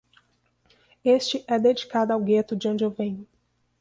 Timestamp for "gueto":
2.19-2.55